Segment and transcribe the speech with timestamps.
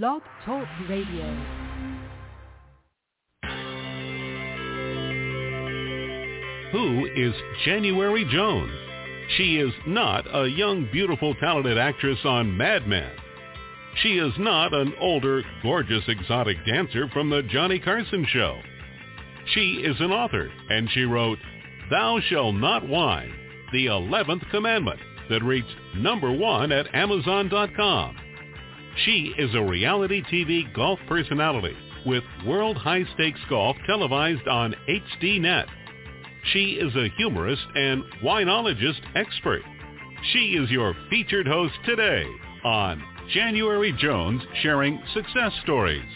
[0.00, 1.36] Blog Talk Radio.
[6.72, 7.34] Who is
[7.66, 8.72] January Jones?
[9.36, 13.10] She is not a young, beautiful, talented actress on Mad Men.
[14.02, 18.60] She is not an older, gorgeous, exotic dancer from the Johnny Carson show.
[19.52, 21.38] She is an author, and she wrote,
[21.90, 23.34] Thou Shall Not Whine,
[23.72, 28.21] the 11th Commandment, that reached number one at Amazon.com.
[29.04, 35.66] She is a reality TV golf personality with World High Stakes Golf televised on HDNet.
[36.52, 39.62] She is a humorist and winologist expert.
[40.32, 42.26] She is your featured host today
[42.64, 43.02] on
[43.32, 46.08] January Jones sharing success stories.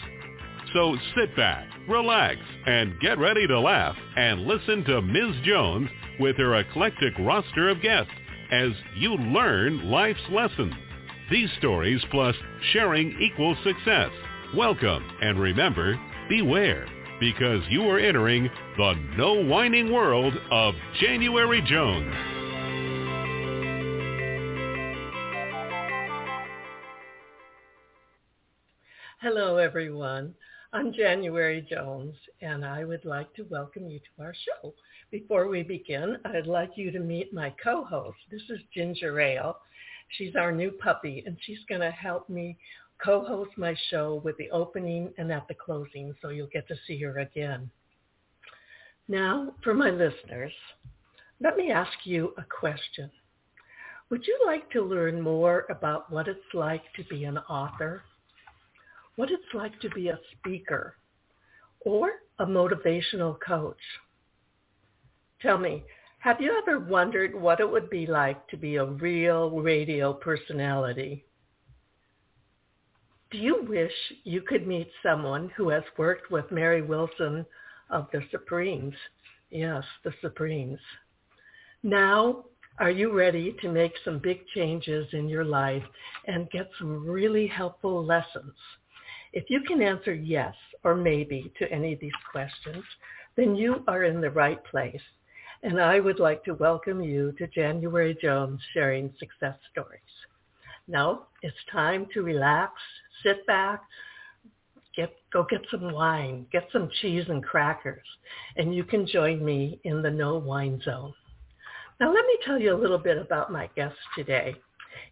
[0.73, 5.35] So sit back, relax, and get ready to laugh and listen to Ms.
[5.43, 5.89] Jones
[6.19, 8.11] with her eclectic roster of guests
[8.51, 10.73] as you learn life's lessons.
[11.29, 12.37] These stories plus
[12.71, 14.11] sharing equals success.
[14.55, 16.87] Welcome and remember, beware
[17.19, 22.15] because you are entering the no whining world of January Jones.
[29.19, 30.33] Hello, everyone.
[30.71, 34.73] I'm January Jones, and I would like to welcome you to our show.
[35.11, 38.17] Before we begin, I'd like you to meet my co-host.
[38.31, 39.57] This is Ginger Ale.
[40.09, 42.57] She's our new puppy, and she's going to help me
[43.03, 47.01] co-host my show with the opening and at the closing, so you'll get to see
[47.03, 47.69] her again.
[49.07, 50.53] Now, for my listeners,
[51.41, 53.11] let me ask you a question.
[54.09, 58.03] Would you like to learn more about what it's like to be an author?
[59.17, 60.95] what it's like to be a speaker
[61.81, 63.75] or a motivational coach.
[65.41, 65.83] Tell me,
[66.19, 71.25] have you ever wondered what it would be like to be a real radio personality?
[73.31, 73.91] Do you wish
[74.23, 77.45] you could meet someone who has worked with Mary Wilson
[77.89, 78.95] of the Supremes?
[79.49, 80.79] Yes, the Supremes.
[81.83, 82.45] Now,
[82.79, 85.83] are you ready to make some big changes in your life
[86.25, 88.53] and get some really helpful lessons
[89.33, 92.83] if you can answer yes or maybe to any of these questions,
[93.35, 95.01] then you are in the right place.
[95.63, 99.99] And I would like to welcome you to January Jones Sharing Success Stories.
[100.87, 102.73] Now it's time to relax,
[103.23, 103.81] sit back,
[104.95, 108.05] get, go get some wine, get some cheese and crackers,
[108.55, 111.13] and you can join me in the no wine zone.
[111.99, 114.55] Now let me tell you a little bit about my guest today.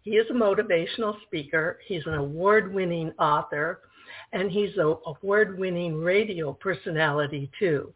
[0.04, 1.80] He is a motivational speaker.
[1.86, 3.80] He's an award-winning author
[4.32, 7.92] and he's an award-winning radio personality too.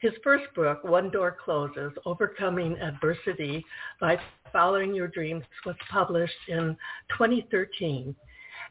[0.00, 3.62] His first book, One Door Closes, Overcoming Adversity
[4.00, 4.18] by
[4.50, 6.74] Following Your Dreams, was published in
[7.10, 8.16] 2013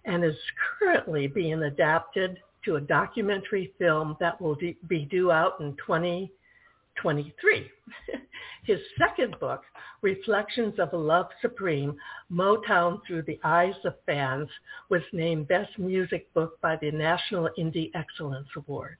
[0.05, 0.35] and is
[0.79, 4.57] currently being adapted to a documentary film that will
[4.87, 7.71] be due out in 2023.
[8.63, 9.61] His second book,
[10.01, 11.95] Reflections of a Love Supreme,
[12.31, 14.49] Motown Through the Eyes of Fans,
[14.89, 18.97] was named Best Music Book by the National Indie Excellence Awards.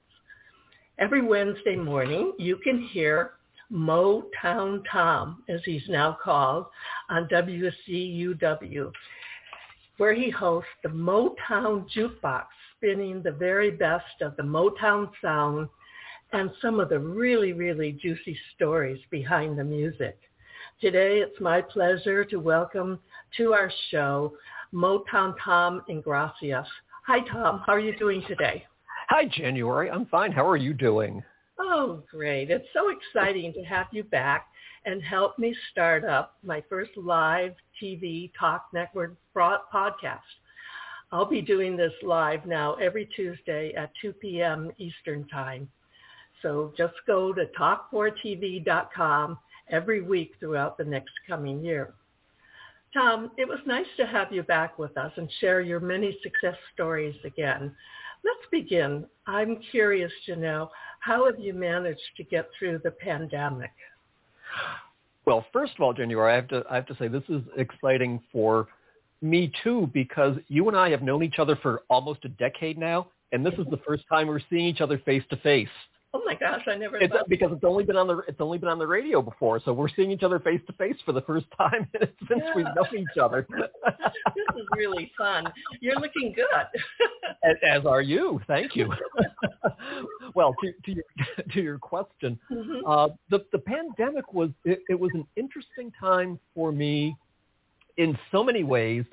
[1.00, 3.30] Every Wednesday morning, you can hear
[3.72, 6.66] Motown Tom, as he's now called,
[7.08, 8.92] on WCUW,
[9.96, 12.44] where he hosts the Motown Jukebox,
[12.76, 15.70] spinning the very best of the Motown sound
[16.34, 20.18] and some of the really, really juicy stories behind the music.
[20.82, 22.98] Today, it's my pleasure to welcome
[23.38, 24.34] to our show
[24.74, 26.62] Motown Tom Ingrassia.
[27.06, 27.62] Hi, Tom.
[27.64, 28.66] How are you doing today?
[29.10, 29.90] Hi, January.
[29.90, 30.30] I'm fine.
[30.30, 31.20] How are you doing?
[31.58, 32.48] Oh, great.
[32.48, 34.46] It's so exciting to have you back
[34.86, 40.20] and help me start up my first live TV Talk Network podcast.
[41.10, 44.70] I'll be doing this live now every Tuesday at 2 p.m.
[44.78, 45.68] Eastern Time.
[46.40, 49.38] So just go to talk4tv.com
[49.70, 51.94] every week throughout the next coming year.
[52.94, 56.56] Tom, it was nice to have you back with us and share your many success
[56.74, 57.74] stories again.
[58.24, 59.06] Let's begin.
[59.26, 60.70] I'm curious to know,
[61.00, 63.70] how have you managed to get through the pandemic?
[65.26, 68.20] Well, first of all, January, I have to I have to say this is exciting
[68.32, 68.68] for
[69.22, 73.08] me too because you and I have known each other for almost a decade now,
[73.32, 75.68] and this is the first time we're seeing each other face to face.
[76.14, 78.68] Oh my gosh, I never it's, because it's only been on the it's only been
[78.68, 81.46] on the radio before, so we're seeing each other face to face for the first
[81.58, 82.52] time since yeah.
[82.54, 83.46] we've known each other.
[83.48, 85.44] this is really fun.
[85.80, 86.46] You're looking good.
[87.44, 88.40] as, as, are you.
[88.48, 88.92] Thank you.
[90.34, 91.04] well, to, to your
[91.52, 92.84] to your question, mm-hmm.
[92.86, 97.14] uh, the the pandemic was it, it, was an interesting time for me
[97.98, 99.04] in so many ways.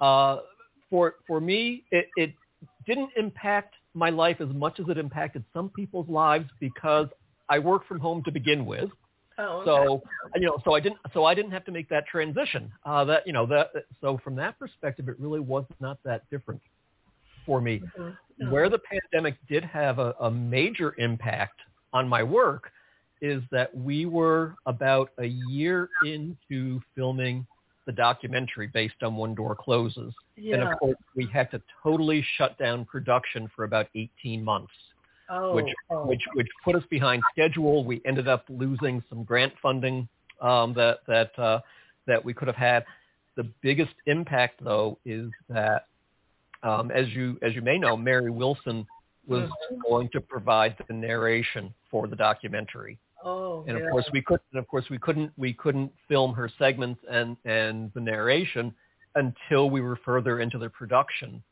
[0.00, 0.38] Uh,
[0.88, 2.32] for for me, it, it
[2.86, 7.08] didn't impact my life as much as it impacted some people's lives because
[7.48, 8.90] I work from home to begin with.
[9.38, 9.70] Oh, okay.
[9.70, 10.02] So
[10.34, 12.70] you know, so I didn't, so I didn't have to make that transition.
[12.84, 13.70] Uh, that you know, that
[14.00, 16.60] so from that perspective, it really was not that different
[17.46, 17.82] for me.
[18.40, 18.50] Mhm.
[18.50, 21.60] Where the pandemic did have a, a major impact
[21.92, 22.70] on my work
[23.20, 27.46] is that we were about a year into filming
[27.88, 30.12] the documentary based on One Door Closes.
[30.36, 30.56] yeah.
[30.56, 34.74] And of course, we had to totally shut down production for about 18 months,
[35.30, 36.06] oh, which oh.
[36.06, 37.86] which which put us behind schedule.
[37.86, 40.06] We ended up losing some grant funding
[40.42, 41.60] um, that that uh,
[42.06, 42.84] that we could have had.
[43.36, 45.86] The biggest impact, though, is that
[46.62, 48.86] um, as you as you may know, Mary Wilson
[49.26, 49.78] was Mhm.
[49.88, 53.90] going to provide the narration for the documentary oh, and of yeah.
[53.90, 57.90] course we couldn't and of course we couldn't we couldn't film her segments and and
[57.94, 58.74] the narration
[59.14, 61.42] until we were further into the production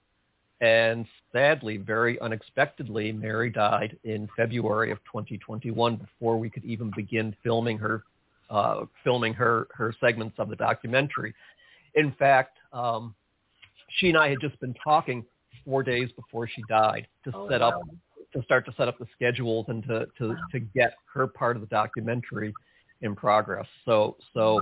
[0.60, 7.34] and sadly very unexpectedly mary died in february of 2021 before we could even begin
[7.42, 8.04] filming her
[8.48, 11.34] uh, filming her her segments of the documentary
[11.94, 13.14] in fact um,
[13.98, 15.24] she and i had just been talking
[15.64, 17.96] four days before she died to Oh, set up wow.
[18.32, 21.62] To start to set up the schedules and to, to, to get her part of
[21.62, 22.52] the documentary
[23.02, 23.67] in progress.
[23.84, 24.61] So so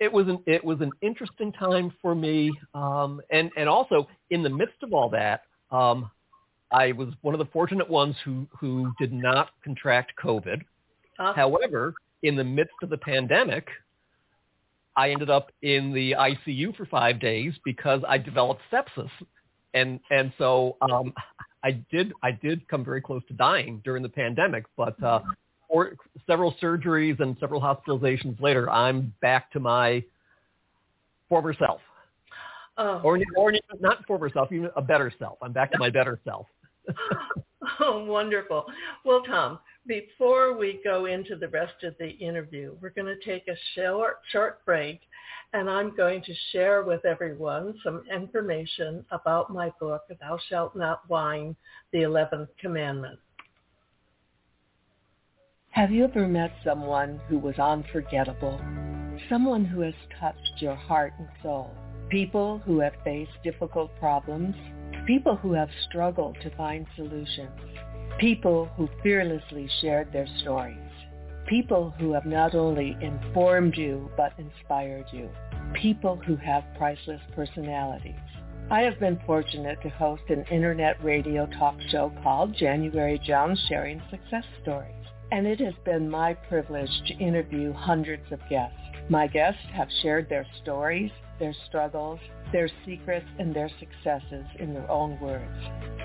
[0.00, 4.42] it was an it was an interesting time for me, um, and and also in
[4.42, 6.10] the midst of all that, um,
[6.70, 10.62] I was one of the fortunate ones who who did not contract COVID.
[11.18, 13.66] Uh, However, in the midst of the pandemic,
[14.96, 19.10] I ended up in the ICU for five days because I developed sepsis,
[19.74, 21.12] and and so um,
[21.64, 24.64] I did I did come very close to dying during the pandemic.
[24.76, 25.20] But uh,
[25.68, 25.94] for
[26.26, 30.02] several surgeries and several hospitalizations later, I'm back to my
[31.28, 31.80] former self,
[32.78, 35.38] oh, or or not former self, even a better self.
[35.42, 36.46] I'm back to my better self.
[37.80, 38.64] oh, wonderful.
[39.04, 43.48] Well, Tom, before we go into the rest of the interview, we're going to take
[43.48, 45.00] a short, short break,
[45.52, 51.02] and I'm going to share with everyone some information about my book, Thou Shalt Not
[51.08, 51.56] Whine,
[51.92, 53.18] the 11th Commandment.
[55.70, 58.60] Have you ever met someone who was unforgettable?
[59.28, 61.70] Someone who has touched your heart and soul?
[62.10, 64.54] People who have faced difficult problems?
[65.06, 67.60] People who have struggled to find solutions?
[68.18, 70.87] People who fearlessly shared their stories?
[71.48, 75.30] People who have not only informed you but inspired you?
[75.72, 78.20] People who have priceless personalities?
[78.70, 84.02] I have been fortunate to host an internet radio talk show called January Jones Sharing
[84.10, 84.92] Success Stories
[85.30, 88.76] and it has been my privilege to interview hundreds of guests.
[89.08, 92.18] My guests have shared their stories, their struggles,
[92.52, 95.52] their secrets, and their successes in their own words.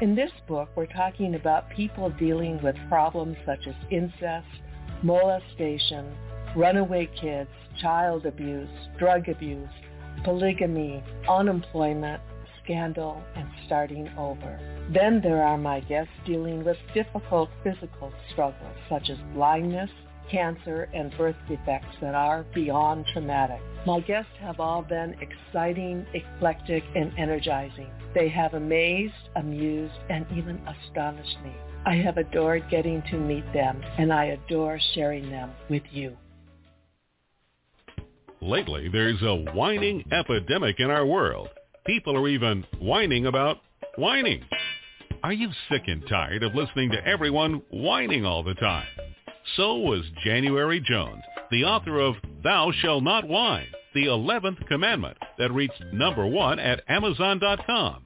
[0.02, 4.48] In this book, we're talking about people dealing with problems such as incest,
[5.04, 6.16] molestation,
[6.56, 7.50] runaway kids,
[7.82, 9.70] child abuse, drug abuse,
[10.24, 12.22] polygamy, unemployment,
[12.64, 14.60] scandal, and starting over.
[14.94, 19.90] Then there are my guests dealing with difficult physical struggles such as blindness,
[20.32, 23.60] cancer, and birth defects that are beyond traumatic.
[23.86, 27.92] My guests have all been exciting, eclectic, and energizing.
[28.16, 31.52] They have amazed, amused, and even astonished me.
[31.86, 36.18] I have adored getting to meet them, and I adore sharing them with you.
[38.42, 41.50] Lately, there's a whining epidemic in our world.
[41.86, 43.58] People are even whining about
[43.98, 44.44] whining.
[45.24, 48.88] Are you sick and tired of listening to everyone whining all the time?
[49.56, 55.54] So was January Jones, the author of Thou Shall Not Whine, the 11th commandment that
[55.54, 58.06] reached number one at Amazon.com.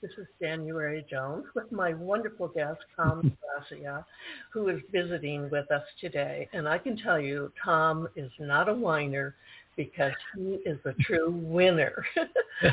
[0.00, 3.36] This is January Jones with my wonderful guest, Tom
[3.68, 4.06] Gracia,
[4.52, 6.48] who is visiting with us today.
[6.52, 9.34] And I can tell you, Tom is not a whiner
[9.76, 12.04] because he is a true winner.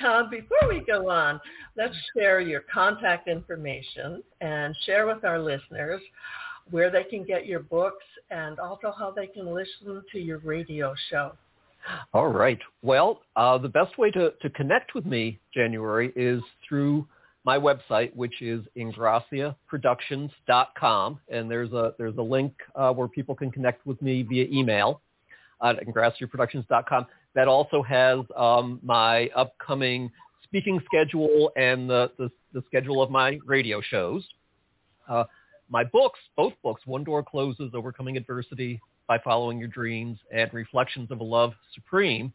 [0.00, 1.40] Tom, before we go on,
[1.76, 6.00] let's share your contact information and share with our listeners
[6.70, 10.94] where they can get your books and also how they can listen to your radio
[11.10, 11.32] show.
[12.12, 12.58] All right.
[12.82, 17.08] Well, uh, the best way to, to connect with me, January, is through
[17.44, 23.50] my website, which is ingrassiaproductions.com, and there's a there's a link uh, where people can
[23.50, 25.00] connect with me via email
[25.62, 27.06] at ingrassiaproductions.com.
[27.34, 30.12] That also has um, my upcoming
[30.44, 34.22] speaking schedule and the, the, the schedule of my radio shows.
[35.08, 35.24] Uh,
[35.70, 38.78] my books, both books, One Door Closes, Overcoming Adversity
[39.12, 42.32] by Following Your Dreams, and Reflections of a Love Supreme,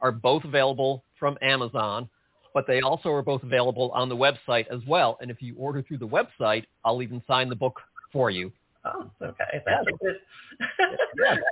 [0.00, 2.08] are both available from Amazon,
[2.52, 5.18] but they also are both available on the website as well.
[5.20, 7.80] And if you order through the website, I'll even sign the book
[8.12, 8.50] for you.
[8.84, 9.62] Oh, okay.
[9.64, 10.16] That's a good.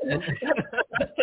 [0.08, 0.24] That's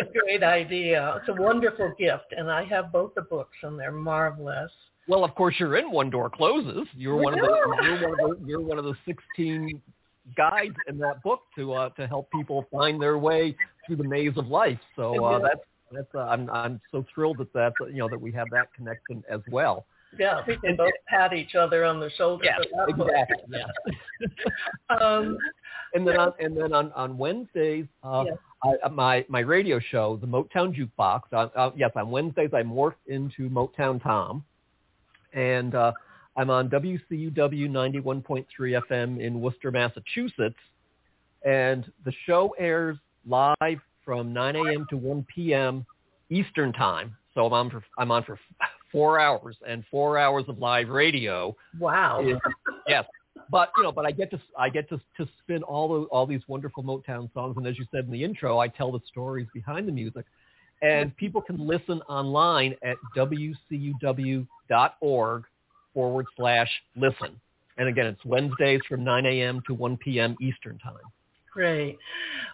[0.00, 1.20] a great idea.
[1.20, 4.72] It's a wonderful gift, and I have both the books, and they're marvelous.
[5.08, 6.88] Well, of course, you're in One Door Closes.
[6.96, 9.82] You're one of the you're one of the you're one of the 16
[10.36, 14.36] guides in that book to uh, to help people find their way through the maze
[14.36, 14.78] of life.
[14.96, 15.60] So uh, that's
[15.92, 19.22] that's uh, I'm I'm so thrilled that that you know that we have that connection
[19.30, 19.86] as well.
[20.18, 22.44] Yeah, we can both pat each other on the shoulder.
[22.44, 23.36] Yeah, exactly.
[23.50, 24.96] Yeah.
[24.96, 25.38] um,
[25.94, 28.36] and then on and then on on Wednesdays, uh, yes.
[28.84, 31.22] I, my my radio show, the Motown Jukebox.
[31.32, 34.44] Uh, uh, yes, on Wednesdays I morph into Motown Tom,
[35.32, 35.92] and uh,
[36.36, 40.56] I'm on WCUW 91.3 FM in Worcester, Massachusetts,
[41.44, 42.96] and the show airs
[43.26, 44.86] live from 9 a.m.
[44.90, 45.84] to 1 p.m.
[46.30, 47.14] Eastern time.
[47.34, 48.38] So I'm on for I'm on for
[48.90, 51.54] four hours and four hours of live radio.
[51.78, 52.26] Wow.
[52.26, 52.36] Is,
[52.86, 53.04] yes,
[53.50, 56.26] but you know, but I get to I get to to spin all the all
[56.26, 59.46] these wonderful Motown songs, and as you said in the intro, I tell the stories
[59.54, 60.24] behind the music,
[60.82, 64.46] and people can listen online at wcu.org
[65.94, 67.40] forward slash listen.
[67.78, 69.62] And again, it's Wednesdays from 9 a.m.
[69.66, 70.36] to 1 p.m.
[70.40, 70.94] Eastern time.
[71.52, 71.98] Great.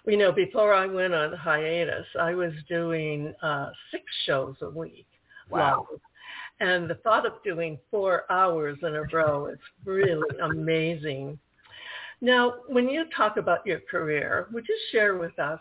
[0.05, 4.71] We you know before I went on hiatus, I was doing uh, six shows a
[4.71, 5.07] week.
[5.51, 5.87] Wow.
[6.61, 11.39] And the thought of doing four hours in a row is really amazing.
[12.21, 15.61] Now, when you talk about your career, would you share with us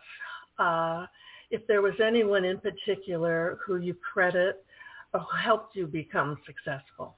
[0.57, 1.05] uh,
[1.51, 4.65] if there was anyone in particular who you credit
[5.13, 7.15] or helped you become successful?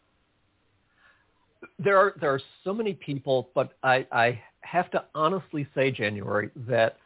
[1.77, 6.49] There are there are so many people, but I, I have to honestly say, January,
[6.67, 6.97] that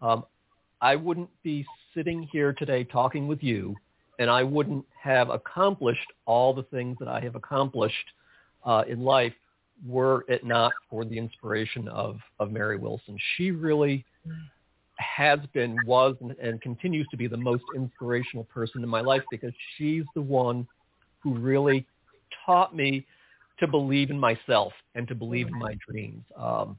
[0.00, 0.24] um,
[0.80, 3.74] I wouldn't be sitting here today talking with you
[4.18, 7.96] and I wouldn't have accomplished all the things that I have accomplished
[8.64, 9.32] uh, in life
[9.86, 13.16] were it not for the inspiration of, of Mary Wilson.
[13.36, 14.04] She really
[14.96, 19.22] has been, was, and, and continues to be the most inspirational person in my life
[19.30, 20.66] because she's the one
[21.20, 21.86] who really
[22.44, 23.06] taught me
[23.60, 26.24] to believe in myself and to believe in my dreams.
[26.36, 26.76] Um,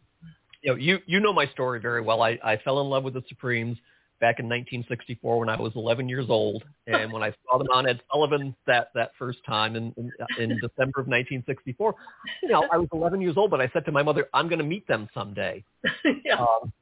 [0.62, 2.22] you know, you you know my story very well.
[2.22, 3.78] I, I fell in love with the Supremes
[4.20, 7.88] back in 1964 when I was 11 years old, and when I saw them on
[7.88, 11.96] Ed Sullivan that that first time in, in in December of 1964,
[12.44, 14.60] you know I was 11 years old, but I said to my mother, "I'm going
[14.60, 15.64] to meet them someday."
[16.26, 16.36] yeah.
[16.36, 16.74] Um,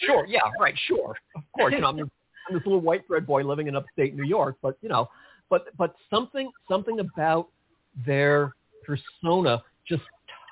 [0.00, 1.72] sure, yeah, right, sure, of course.
[1.72, 4.76] You know, I'm, I'm this little white bread boy living in upstate New York, but
[4.82, 5.08] you know,
[5.48, 7.48] but but something something about
[8.04, 8.52] their
[8.84, 10.02] persona just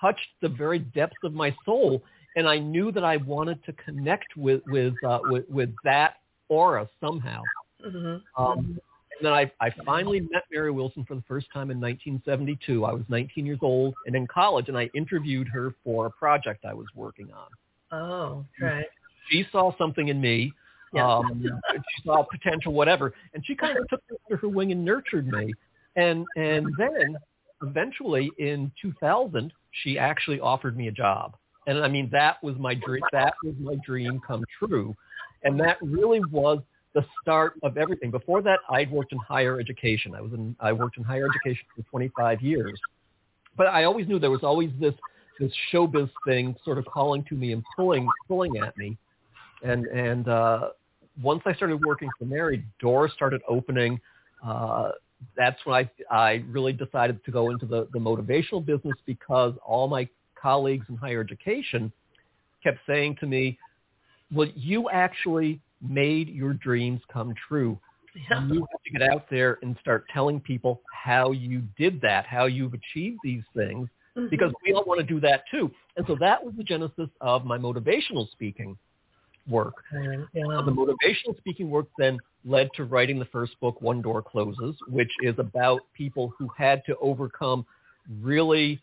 [0.01, 2.03] touched the very depths of my soul
[2.37, 6.17] and I knew that I wanted to connect with with uh, with, with that
[6.49, 7.43] aura somehow.
[7.85, 8.43] Mm-hmm.
[8.43, 8.79] Um,
[9.19, 12.85] and then I, I finally met Mary Wilson for the first time in 1972.
[12.85, 16.65] I was 19 years old and in college, and I interviewed her for a project
[16.65, 17.99] I was working on.
[17.99, 18.87] Oh, right.
[19.31, 20.53] She saw something in me.
[20.95, 21.07] Yeah.
[21.07, 24.85] Um, she saw potential, whatever, and she kind of took me under her wing and
[24.85, 25.53] nurtured me.
[25.97, 27.17] And and then
[27.63, 29.53] eventually in 2000,
[29.83, 31.37] she actually offered me a job.
[31.67, 33.03] And I mean, that was my dream.
[33.13, 34.95] That was my dream come true.
[35.45, 36.59] And that really was
[36.95, 38.11] the start of everything.
[38.11, 40.15] Before that, I'd worked in higher education.
[40.15, 42.79] I was in, I worked in higher education for 25 years.
[43.57, 44.95] But I always knew there was always this,
[45.39, 48.97] this showbiz thing sort of calling to me and pulling, pulling at me.
[49.63, 50.69] And, and, uh,
[51.23, 54.01] once I started working for Mary, doors started opening.
[54.45, 54.93] Uh,
[55.37, 59.89] that's when I, I really decided to go into the, the motivational business because all
[59.89, 60.09] my
[60.41, 61.93] colleagues in higher education
[62.63, 63.59] kept saying to me,
[64.33, 67.79] well, you actually made your dreams come true.
[68.15, 68.47] Yeah.
[68.47, 72.47] You have to get out there and start telling people how you did that, how
[72.47, 74.29] you've achieved these things, mm-hmm.
[74.31, 75.71] because we all want to do that too.
[75.97, 78.77] And so that was the genesis of my motivational speaking
[79.49, 79.75] work.
[79.93, 80.45] Yeah.
[80.47, 84.77] Uh, the motivational speaking work then led to writing the first book, One Door Closes,
[84.89, 87.65] which is about people who had to overcome
[88.21, 88.81] really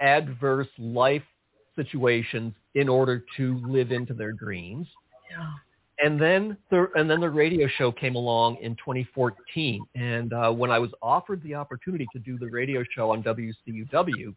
[0.00, 1.22] adverse life
[1.76, 4.86] situations in order to live into their dreams.
[5.30, 5.50] Yeah.
[6.04, 10.70] And then the and then the radio show came along in 2014, and uh, when
[10.70, 14.34] I was offered the opportunity to do the radio show on WCUW,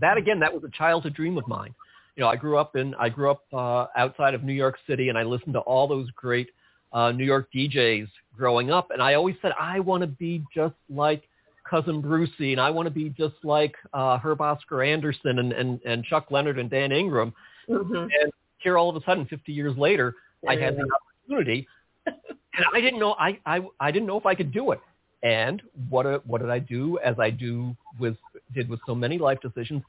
[0.00, 1.74] that again that was a childhood dream of mine.
[2.14, 5.08] You know, I grew up in I grew up uh, outside of New York City,
[5.08, 6.48] and I listened to all those great
[6.92, 10.74] uh, New York DJs growing up, and I always said I want to be just
[10.88, 11.24] like
[11.68, 15.80] cousin Brucie, and I want to be just like uh, Herb Oscar Anderson and, and,
[15.84, 17.32] and Chuck Leonard and Dan Ingram.
[17.68, 17.94] Mm-hmm.
[17.94, 20.82] And here, all of a sudden, 50 years later, yeah, I had yeah.
[20.82, 21.68] the opportunity,
[22.06, 24.80] and I didn't know I, I I didn't know if I could do it.
[25.22, 26.98] And what a, what did I do?
[27.04, 28.16] As I do with
[28.54, 29.82] did with so many life decisions,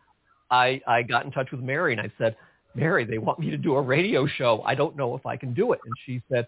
[0.52, 2.36] I I got in touch with Mary and I said,
[2.76, 4.62] Mary, they want me to do a radio show.
[4.66, 5.80] I don't know if I can do it.
[5.86, 6.48] And she said,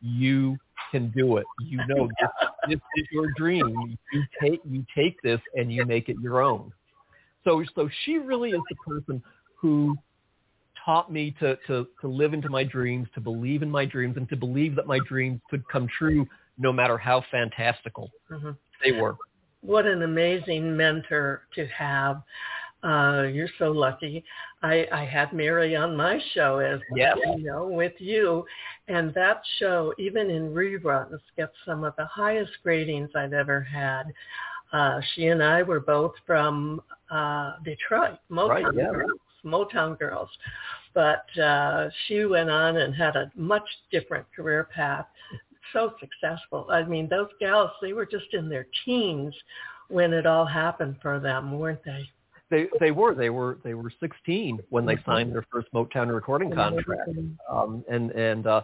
[0.00, 0.56] you
[0.90, 1.46] can do it.
[1.64, 2.30] You know this,
[2.68, 3.98] this is your dream.
[4.12, 6.72] You take you take this and you make it your own.
[7.44, 9.22] So so she really is the person
[9.56, 9.96] who
[10.84, 14.28] taught me to, to, to live into my dreams, to believe in my dreams, and
[14.28, 16.26] to believe that my dreams could come true
[16.58, 18.50] no matter how fantastical mm-hmm.
[18.84, 19.16] they were.
[19.62, 22.22] What an amazing mentor to have.
[22.82, 24.24] Uh, you're so lucky.
[24.62, 27.16] I, I had Mary on my show as yes.
[27.36, 28.44] you know with you,
[28.88, 34.04] and that show, even in reruns, gets some of the highest ratings I've ever had.
[34.72, 38.90] Uh, she and I were both from uh, Detroit, Motown right, yeah.
[38.92, 40.30] girls, Motown girls,
[40.94, 45.06] but uh, she went on and had a much different career path.
[45.72, 46.66] So successful.
[46.70, 49.34] I mean, those gals, they were just in their teens
[49.88, 52.10] when it all happened for them, weren't they?
[52.50, 56.52] They they were they were they were 16 when they signed their first Motown recording
[56.52, 57.10] contract,
[57.48, 58.62] um, and and uh,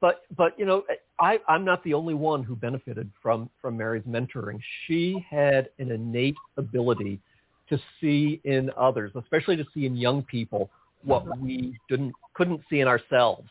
[0.00, 0.84] but but you know
[1.18, 4.60] I I'm not the only one who benefited from from Mary's mentoring.
[4.86, 7.20] She had an innate ability
[7.70, 10.70] to see in others, especially to see in young people
[11.02, 13.48] what we didn't couldn't see in ourselves,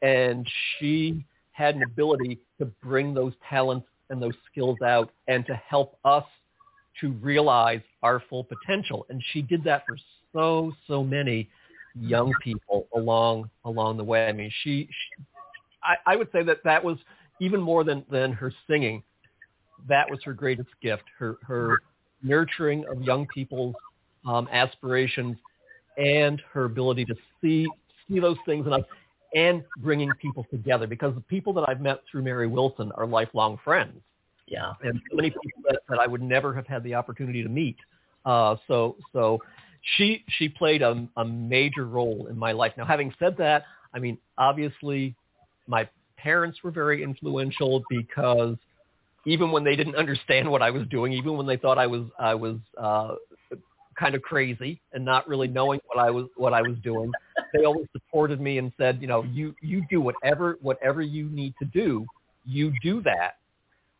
[0.00, 5.54] and she had an ability to bring those talents and those skills out and to
[5.54, 6.24] help us
[7.00, 9.06] to realize our full potential.
[9.08, 9.96] And she did that for
[10.32, 11.48] so, so many
[12.00, 14.28] young people along along the way.
[14.28, 15.24] I mean, she, she
[15.82, 16.98] I, I would say that that was
[17.40, 19.02] even more than, than her singing.
[19.88, 21.78] That was her greatest gift, her, her
[22.22, 23.74] nurturing of young people's
[24.26, 25.36] um, aspirations
[25.96, 27.66] and her ability to see,
[28.08, 28.82] see those things in us
[29.34, 33.58] and bringing people together because the people that I've met through Mary Wilson are lifelong
[33.64, 34.00] friends.
[34.50, 34.72] Yeah.
[34.82, 37.76] And so many people that, that I would never have had the opportunity to meet.
[38.24, 39.40] Uh, so so
[39.96, 42.72] she she played a, a major role in my life.
[42.76, 45.14] Now, having said that, I mean, obviously,
[45.66, 48.56] my parents were very influential because
[49.26, 52.06] even when they didn't understand what I was doing, even when they thought I was
[52.18, 53.14] I was uh,
[53.98, 57.12] kind of crazy and not really knowing what I was what I was doing,
[57.52, 61.54] they always supported me and said, you know, you you do whatever whatever you need
[61.60, 62.06] to do,
[62.44, 63.36] you do that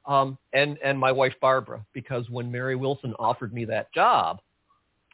[0.09, 4.41] um, and and my wife Barbara, because when Mary Wilson offered me that job,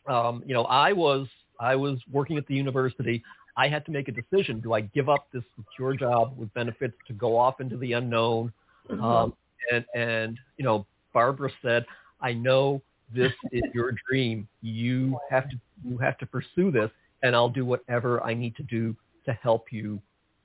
[0.06, 1.26] um, you know, I was
[1.60, 3.22] I was working at the university.
[3.56, 6.94] I had to make a decision: do I give up this secure job with benefits
[7.08, 8.52] to go off into the unknown?
[8.88, 9.04] Mm-hmm.
[9.04, 9.34] Um,
[9.72, 11.84] and and you know, Barbara said,
[12.20, 12.80] "I know
[13.12, 14.46] this is your dream.
[14.62, 16.90] You have to you have to pursue this,
[17.24, 18.94] and I'll do whatever I need to do
[19.26, 20.00] to help you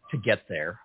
[0.09, 0.79] to get there."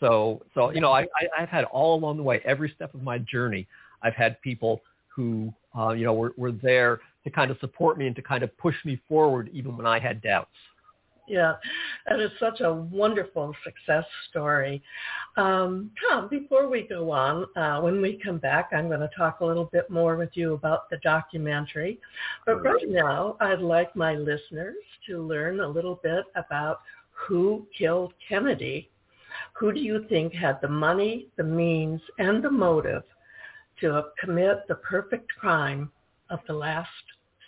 [0.00, 3.02] So, so you know, I, I, I've had all along the way, every step of
[3.02, 3.66] my journey,
[4.02, 8.06] I've had people who, uh, you know, were, were there to kind of support me
[8.06, 10.56] and to kind of push me forward even when I had doubts.
[11.28, 11.54] Yeah,
[12.08, 14.82] that is such a wonderful success story.
[15.36, 19.38] Um, Tom, before we go on, uh, when we come back, I'm going to talk
[19.38, 22.00] a little bit more with you about the documentary.
[22.46, 24.74] But right now, I'd like my listeners
[25.06, 26.80] to learn a little bit about
[27.12, 28.90] who killed Kennedy
[29.60, 33.02] who do you think had the money, the means, and the motive
[33.78, 35.92] to commit the perfect crime
[36.30, 36.88] of the last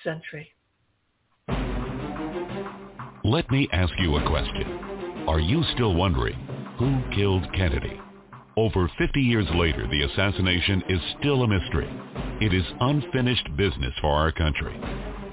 [0.05, 0.53] century?
[3.25, 5.25] Let me ask you a question.
[5.27, 6.37] Are you still wondering
[6.79, 7.99] who killed Kennedy?
[8.59, 11.89] Over 50 years later, the assassination is still a mystery.
[12.43, 14.79] It is unfinished business for our country.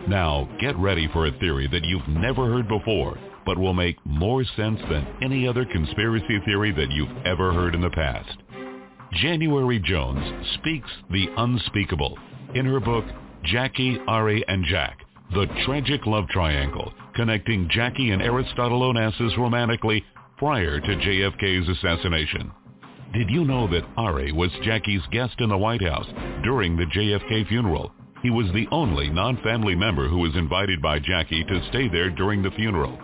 [0.07, 4.43] Now, get ready for a theory that you've never heard before but will make more
[4.55, 8.37] sense than any other conspiracy theory that you've ever heard in the past.
[9.13, 12.17] January Jones speaks the unspeakable
[12.55, 13.05] in her book
[13.43, 14.99] Jackie, Ari, and Jack,
[15.33, 20.05] the tragic love triangle connecting Jackie and Aristotle Onassis romantically
[20.37, 22.49] prior to JFK's assassination.
[23.13, 26.07] Did you know that Ari was Jackie's guest in the White House
[26.43, 27.91] during the JFK funeral?
[28.21, 32.41] He was the only non-family member who was invited by Jackie to stay there during
[32.41, 32.97] the funeral.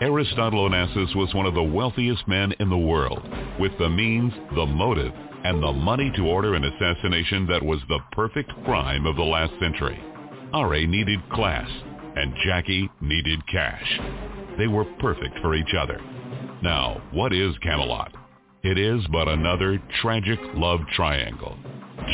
[0.00, 3.20] Aristotle Onassis was one of the wealthiest men in the world,
[3.58, 7.98] with the means, the motive, and the money to order an assassination that was the
[8.12, 10.00] perfect crime of the last century.
[10.52, 11.68] Ari needed class,
[12.14, 14.00] and Jackie needed cash.
[14.56, 16.00] They were perfect for each other.
[16.62, 18.12] Now, what is Camelot?
[18.62, 21.56] It is but another tragic love triangle.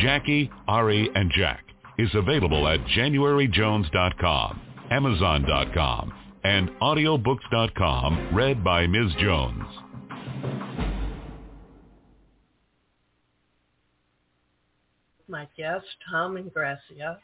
[0.01, 1.65] Jackie, Ari, and Jack
[1.99, 9.13] is available at januaryjones.com, amazon.com, and audiobooks.com, read by Ms.
[9.19, 9.65] Jones.
[15.27, 17.17] My guest, Tom Ingrassia,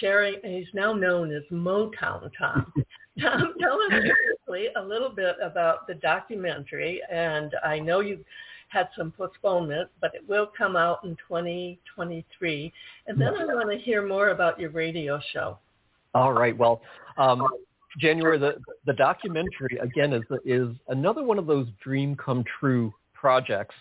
[0.00, 2.72] sharing, he's now known as Motown Tom.
[3.20, 4.04] Tom, tell us
[4.46, 8.22] briefly a little bit about the documentary, and I know you
[8.68, 12.72] had some postponement, but it will come out in 2023.
[13.06, 15.58] And then I want to hear more about your radio show.
[16.14, 16.56] All right.
[16.56, 16.80] Well,
[17.18, 17.46] um,
[17.98, 18.54] January, the,
[18.86, 23.74] the documentary, again, is, is another one of those dream come true projects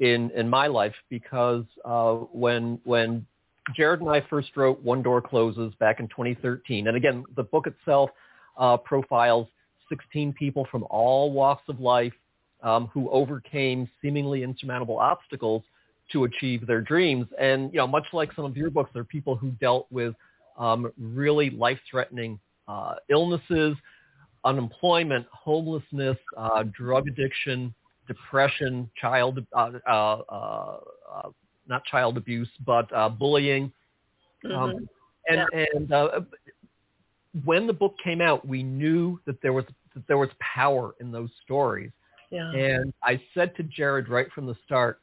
[0.00, 3.26] in, in my life because uh, when, when
[3.74, 7.66] Jared and I first wrote One Door Closes back in 2013, and again, the book
[7.66, 8.10] itself
[8.58, 9.46] uh, profiles
[9.88, 12.12] 16 people from all walks of life
[12.62, 15.62] um, who overcame seemingly insurmountable obstacles
[16.12, 17.26] to achieve their dreams.
[17.38, 20.14] And, you know, much like some of your books, there are people who dealt with
[20.58, 23.76] um, really life-threatening uh, illnesses,
[24.44, 27.74] unemployment, homelessness, uh, drug addiction,
[28.06, 29.90] depression, child, uh, uh,
[30.28, 31.28] uh,
[31.66, 33.72] not child abuse, but bullying.
[34.44, 34.54] Mm-hmm.
[34.54, 34.88] Um,
[35.26, 35.64] and yeah.
[35.76, 36.26] and
[37.44, 41.10] when the book came out, we knew that there was that there was power in
[41.10, 41.90] those stories.
[42.30, 42.50] Yeah.
[42.52, 45.00] And I said to Jared right from the start,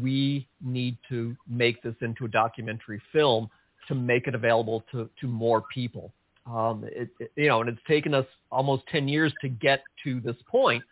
[0.00, 3.48] we need to make this into a documentary film
[3.88, 6.12] to make it available to, to more people.
[6.50, 10.20] Um, it, it, you know, and it's taken us almost 10 years to get to
[10.20, 10.82] this point,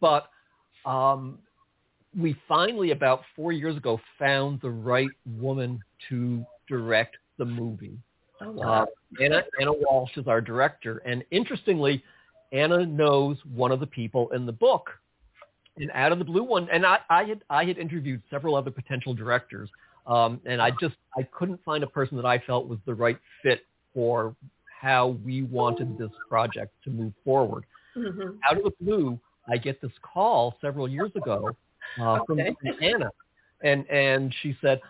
[0.00, 0.28] but
[0.84, 1.38] um,
[2.18, 7.96] we finally, about four years ago, found the right woman to direct the movie.
[8.40, 8.82] Oh, wow.
[8.82, 12.02] Uh, Anna, Anna Walsh is our director, and interestingly,
[12.52, 14.90] Anna knows one of the people in the book.
[15.76, 18.70] And out of the blue one, and I, I had I had interviewed several other
[18.70, 19.68] potential directors,
[20.06, 23.18] um, and I just I couldn't find a person that I felt was the right
[23.42, 24.36] fit for
[24.80, 27.64] how we wanted this project to move forward.
[27.96, 28.36] Mm-hmm.
[28.48, 31.50] Out of the blue, I get this call several years ago
[32.00, 32.54] uh, from, okay.
[32.82, 33.10] Anna,
[33.62, 34.80] and and she said,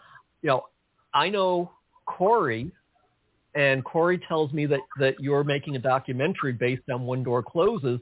[0.43, 0.67] you know,
[1.13, 1.71] I know
[2.07, 2.71] Corey
[3.55, 8.01] and Corey tells me that that you're making a documentary based on One Door Closes.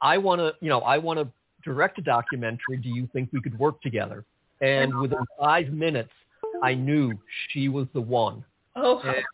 [0.00, 1.28] I want to, you know, I want to
[1.64, 2.78] direct a documentary.
[2.82, 4.24] Do you think we could work together?
[4.60, 6.12] And within five minutes,
[6.62, 8.44] I knew she was the one.
[8.76, 9.24] Oh, and,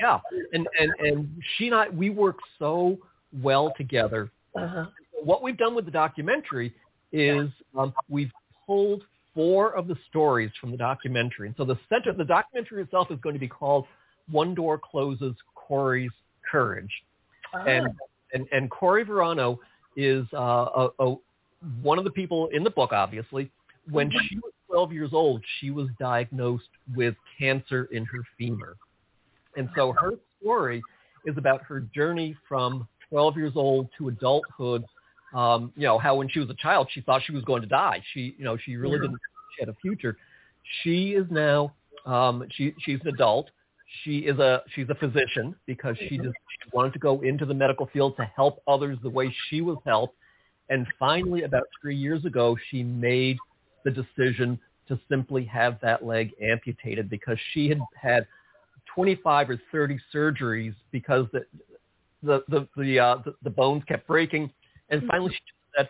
[0.00, 0.18] yeah,
[0.52, 2.98] and and and she and I, we work so
[3.42, 4.30] well together.
[4.54, 4.86] Uh-huh.
[5.22, 6.74] What we've done with the documentary
[7.12, 8.32] is um, we've
[8.66, 9.02] pulled
[9.34, 13.18] four of the stories from the documentary, and so the center, the documentary itself is
[13.22, 13.86] going to be called
[14.30, 16.10] one door closes Corey's
[16.50, 16.90] courage.
[17.54, 17.64] Ah.
[17.64, 17.88] And,
[18.32, 19.60] and, and Corey Verano
[19.96, 20.38] is uh,
[20.76, 21.16] a, a,
[21.82, 23.50] one of the people in the book, obviously.
[23.90, 24.18] When mm-hmm.
[24.28, 28.76] she was 12 years old, she was diagnosed with cancer in her femur.
[29.56, 30.82] And so her story
[31.24, 34.84] is about her journey from 12 years old to adulthood.
[35.34, 37.68] Um, you know, how when she was a child, she thought she was going to
[37.68, 38.02] die.
[38.12, 39.18] She, you know, she really didn't
[39.56, 40.16] she had a future.
[40.82, 41.74] She is now,
[42.06, 43.50] um, she, she's an adult
[44.02, 47.54] she is a she's a physician because she just she wanted to go into the
[47.54, 50.16] medical field to help others the way she was helped.
[50.70, 53.36] And finally, about three years ago, she made
[53.84, 58.26] the decision to simply have that leg amputated because she had had
[58.94, 61.44] 25 or 30 surgeries because the
[62.22, 64.50] the the the, uh, the, the bones kept breaking.
[64.90, 65.40] And finally, she
[65.76, 65.88] said,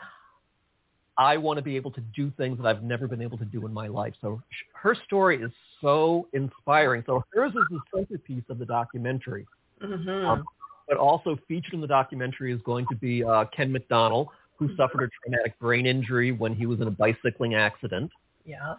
[1.17, 3.64] I want to be able to do things that I've never been able to do
[3.67, 4.14] in my life.
[4.21, 7.05] So her story is so inspiring.
[7.07, 9.47] So hers is the centerpiece of the documentary.
[9.83, 10.27] Mm-hmm.
[10.27, 10.45] Um,
[10.88, 15.05] but also featured in the documentary is going to be uh, Ken McDonald, who suffered
[15.05, 18.11] a traumatic brain injury when he was in a bicycling accident.
[18.45, 18.75] Yeah.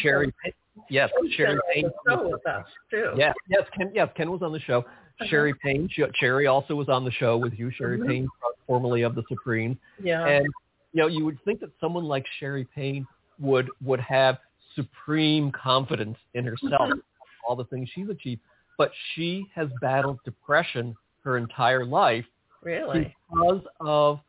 [0.00, 0.32] Scherrie,
[0.90, 1.90] yes, Scherrie Payne.
[2.06, 3.12] with us too.
[3.16, 4.78] Yes, yes, Ken, yes, Ken was on the show.
[4.78, 5.26] Uh-huh.
[5.28, 7.70] Scherrie Payne, Scherrie also was on the show with you.
[7.70, 8.08] Scherrie mm-hmm.
[8.08, 8.28] Payne,
[8.66, 9.76] formerly of the Supremes.
[10.02, 10.26] Yeah.
[10.26, 10.46] And
[10.92, 13.06] you know, you would think that someone like Scherrie Payne
[13.38, 14.38] would would have
[14.74, 16.90] supreme confidence in herself,
[17.46, 18.40] all the things she's achieved.
[18.76, 22.24] But she has battled depression her entire life
[22.62, 23.14] Really?
[23.30, 24.20] because of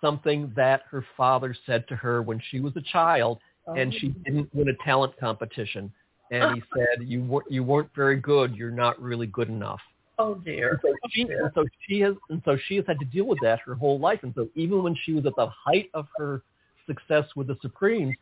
[0.00, 3.38] something that her father said to her when she was a child
[3.74, 4.22] and she Oh.
[4.24, 5.92] didn't win a talent competition.
[6.30, 8.54] And he said, you, wer- you weren't very good.
[8.56, 9.80] You're not really good enough.
[10.18, 10.78] Oh dear.
[10.82, 13.60] So she, and so she has, and so she has had to deal with that
[13.60, 14.20] her whole life.
[14.22, 16.42] And so even when she was at the height of her
[16.86, 18.14] success with the Supremes,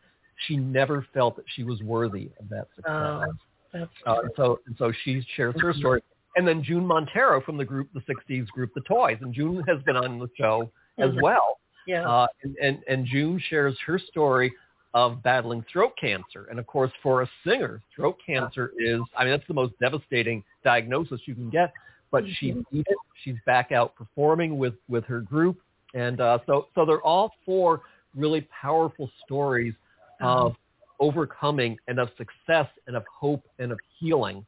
[0.47, 2.91] she never felt that she was worthy of that success.
[2.93, 3.23] Oh,
[3.71, 6.01] that's Uh, and so, and so she shares her story.
[6.35, 9.81] And then June Monteiro from the group, the '60s group, The Toys, and June has
[9.83, 11.59] been on the show as well.
[11.87, 12.05] yeah.
[12.05, 14.53] Uh, and, and and June shares her story
[14.95, 16.47] of battling throat cancer.
[16.49, 20.41] And of course, for a singer, throat cancer is, I mean, that's the most devastating
[20.63, 21.73] diagnosis you can get.
[22.11, 22.97] But she beat it.
[23.23, 25.57] She's back out performing with with her group,
[25.93, 27.81] and uh, so so they're all four
[28.15, 29.73] really powerful stories
[30.21, 30.55] of
[31.01, 34.45] overcoming and of success and of hope and of healing.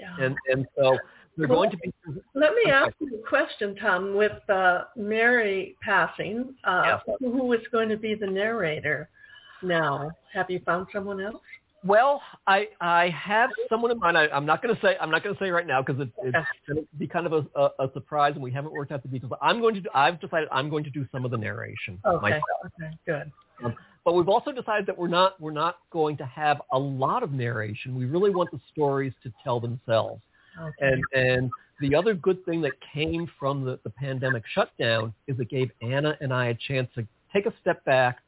[0.00, 0.16] yeah.
[0.18, 0.98] And and so
[1.36, 1.92] they're going to be
[2.34, 4.16] Let me ask you a question, Tom.
[4.16, 9.08] With uh, Mary passing, uh, who is going to be the narrator
[9.64, 10.10] now?
[10.32, 11.42] Have you found someone else?
[11.84, 12.22] well.
[12.46, 14.16] I I have someone in mind.
[14.18, 16.08] I, I'm not going to say I'm not going to say right now because it,
[16.22, 19.02] it's going to be kind of a, a, a surprise and we haven't worked out
[19.02, 19.30] the details.
[19.30, 21.98] But I'm going to do, I've decided I'm going to do some of the narration
[22.06, 22.22] Okay.
[22.22, 22.42] myself.
[22.80, 22.90] Okay.
[23.06, 23.32] Good.
[23.64, 23.74] Um,
[24.04, 27.32] but we've also decided that we're not we're not going to have a lot of
[27.32, 27.94] narration.
[27.94, 30.22] We really want the stories to tell themselves.
[30.60, 30.72] Okay.
[30.80, 31.50] And and
[31.80, 36.16] the other good thing that came from the, the pandemic shutdown is it gave Anna
[36.20, 38.18] and I a chance to take a step back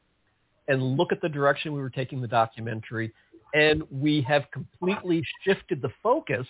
[0.67, 3.13] and look at the direction we were taking the documentary.
[3.53, 6.45] And we have completely shifted the focus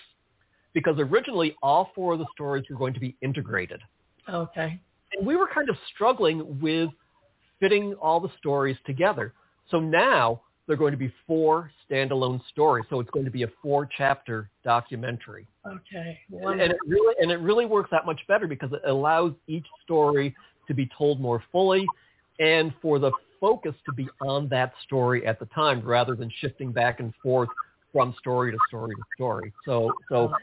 [0.74, 3.82] because originally all four of the stories were going to be integrated.
[4.30, 4.80] okay.
[5.16, 6.90] And we were kind of struggling with
[7.60, 9.34] fitting all the stories together.
[9.72, 12.86] So now they're going to be four standalone stories.
[12.90, 15.48] So it's going to be a four chapter documentary.
[15.66, 16.20] Okay.
[16.32, 20.36] And it really and it really works that much better because it allows each story
[20.68, 21.86] to be told more fully
[22.40, 26.72] and for the focus to be on that story at the time rather than shifting
[26.72, 27.50] back and forth
[27.92, 29.54] from story to story to story.
[29.66, 30.36] So so uh-huh.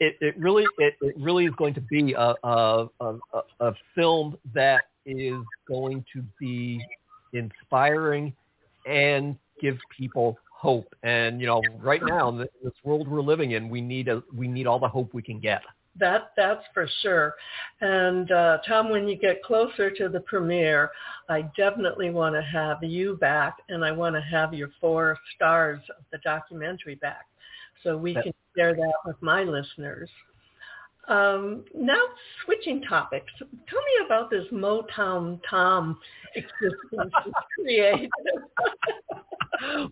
[0.00, 3.18] it, it really it, it really is going to be a a, a
[3.60, 6.84] a film that is going to be
[7.32, 8.34] inspiring
[8.86, 10.92] and give people hope.
[11.02, 14.22] And you know, right now in this this world we're living in, we need a
[14.34, 15.62] we need all the hope we can get.
[15.98, 17.34] That that's for sure.
[17.80, 20.90] And uh, Tom, when you get closer to the premiere,
[21.28, 25.80] I definitely want to have you back, and I want to have your four stars
[25.96, 27.26] of the documentary back,
[27.82, 30.10] so we That- can share that with my listeners.
[31.08, 32.02] Um, now,
[32.44, 33.48] switching topics, tell
[33.80, 35.98] me about this Motown Tom
[36.34, 37.12] existence
[37.58, 38.10] created.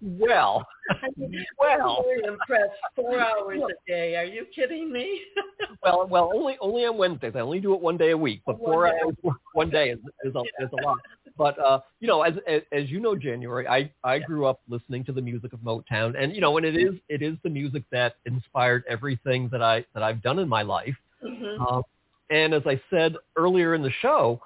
[0.03, 2.73] well, I'm well, very impressed.
[2.95, 4.17] Four hours a day.
[4.17, 5.21] Are you kidding me?
[5.83, 6.31] well, well.
[6.35, 7.33] Only only on Wednesdays.
[7.35, 8.99] I only do it one day a week, but One four day.
[9.03, 9.17] hours
[9.55, 10.99] one day is is a, is a lot.
[11.37, 15.05] But uh, you know, as, as as you know, January, I I grew up listening
[15.07, 17.85] to the music of Motown, and you know, and it is it is the music
[17.91, 20.97] that inspired everything that I that I've done in my life.
[21.23, 21.61] Mhm.
[21.61, 21.83] Um,
[22.31, 24.41] and as I said earlier in the show,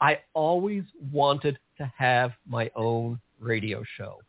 [0.00, 4.20] I always wanted to have my own radio show.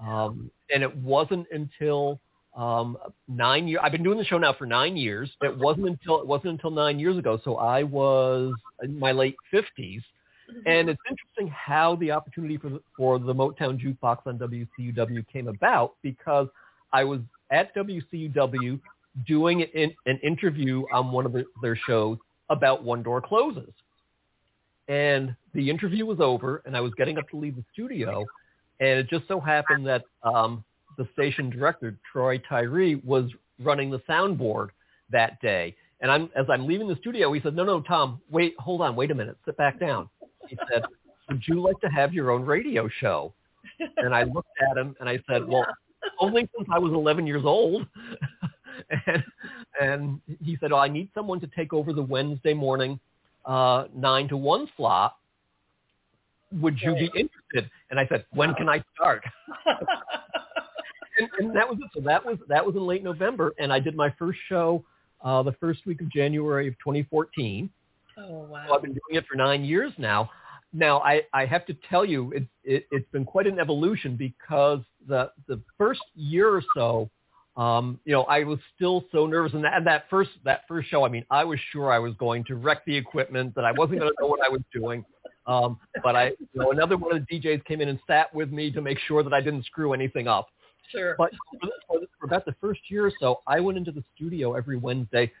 [0.00, 2.20] Um, and it wasn't until
[2.56, 2.96] um,
[3.28, 3.80] nine years.
[3.82, 5.30] I've been doing the show now for nine years.
[5.42, 7.38] It wasn't until it wasn't until nine years ago.
[7.44, 10.02] So I was in my late fifties,
[10.64, 15.48] and it's interesting how the opportunity for the, for the Motown Jukebox on WCUW came
[15.48, 16.48] about because
[16.92, 18.80] I was at WCUW
[19.26, 22.18] doing an, an interview on one of the, their shows
[22.50, 23.72] about One Door Closes.
[24.88, 28.24] And the interview was over, and I was getting up to leave the studio,
[28.78, 30.64] and it just so happened that um,
[30.96, 34.68] the station director, Troy Tyree, was running the soundboard
[35.10, 35.74] that day.
[36.00, 38.94] And I'm, as I'm leaving the studio, he said, no, no, Tom, wait, hold on,
[38.94, 40.08] wait a minute, sit back down.
[40.46, 40.82] He said,
[41.28, 43.32] would you like to have your own radio show?
[43.96, 45.66] And I looked at him and I said, well,
[46.20, 47.86] only since I was 11 years old.
[49.06, 49.24] and,
[49.80, 52.98] and he said, oh, I need someone to take over the Wednesday morning
[53.44, 55.16] uh, 9 to 1 slot.
[56.52, 57.70] Would you be interested?
[57.90, 59.24] And I said, when can I start?
[61.18, 61.90] and, and that was it.
[61.94, 64.84] So that was that was in late November, and I did my first show
[65.24, 67.68] uh, the first week of January of 2014.
[68.18, 68.66] oh So wow.
[68.72, 70.30] I've been doing it for nine years now.
[70.72, 74.80] Now I, I have to tell you, it's it, it's been quite an evolution because
[75.08, 77.10] the the first year or so,
[77.56, 80.88] um, you know, I was still so nervous, and that, and that first that first
[80.88, 83.72] show, I mean, I was sure I was going to wreck the equipment, that I
[83.72, 85.04] wasn't going to know what I was doing.
[85.46, 88.50] Um, but I, you know, another one of the DJs came in and sat with
[88.50, 90.48] me to make sure that I didn't screw anything up.
[90.90, 91.14] Sure.
[91.16, 91.30] But
[91.88, 95.32] for, for about the first year or so, I went into the studio every Wednesday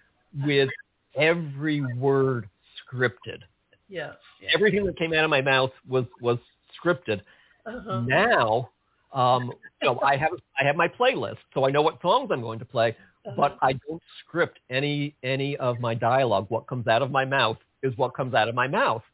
[0.44, 0.68] with
[1.16, 2.48] every word
[2.80, 3.40] scripted.
[3.88, 4.14] Yes.
[4.40, 4.52] yes.
[4.54, 6.38] Everything that came out of my mouth was was
[6.82, 7.20] scripted.
[7.66, 8.00] Uh-huh.
[8.00, 8.70] Now,
[9.16, 9.52] um,
[9.82, 12.64] know, I have I have my playlist, so I know what songs I'm going to
[12.66, 12.90] play,
[13.26, 13.34] Uh-huh.
[13.36, 16.46] but I don't script any any of my dialogue.
[16.50, 19.04] What comes out of my mouth is what comes out of my mouth,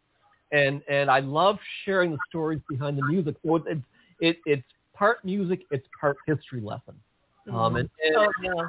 [0.53, 3.37] and and I love sharing the stories behind the music.
[3.45, 3.79] So it, it,
[4.21, 6.95] it it's part music, it's part history lesson.
[7.53, 8.69] Um, and, and oh yeah.